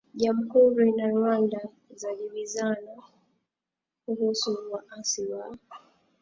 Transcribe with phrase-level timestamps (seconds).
[0.15, 1.59] Jamhuri na Rwanda
[2.01, 2.95] zajibizana
[4.05, 5.57] kuhusu waasi wa